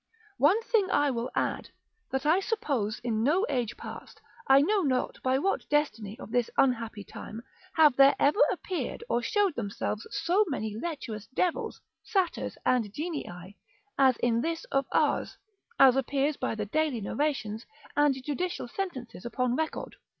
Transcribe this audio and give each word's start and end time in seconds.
One 0.39 0.59
thing 0.63 0.89
I 0.89 1.11
will 1.11 1.29
add, 1.35 1.69
that 2.09 2.25
I 2.25 2.39
suppose 2.39 2.95
that 2.95 3.05
in 3.05 3.21
no 3.23 3.45
age 3.49 3.77
past, 3.77 4.19
I 4.47 4.59
know 4.63 4.81
not 4.81 5.21
by 5.21 5.37
what 5.37 5.69
destiny 5.69 6.17
of 6.17 6.31
this 6.31 6.49
unhappy 6.57 7.03
time, 7.03 7.43
have 7.75 7.97
there 7.97 8.15
ever 8.17 8.39
appeared 8.51 9.03
or 9.09 9.21
showed 9.21 9.53
themselves 9.53 10.07
so 10.09 10.43
many 10.47 10.73
lecherous 10.75 11.27
devils, 11.27 11.81
satyrs, 12.03 12.57
and 12.65 12.91
genii, 12.91 13.55
as 13.95 14.17
in 14.17 14.41
this 14.41 14.63
of 14.71 14.87
ours, 14.91 15.37
as 15.79 15.95
appears 15.95 16.35
by 16.35 16.55
the 16.55 16.65
daily 16.65 16.99
narrations, 16.99 17.67
and 17.95 18.15
judicial 18.23 18.67
sentences 18.67 19.23
upon 19.23 19.55
record. 19.55 19.97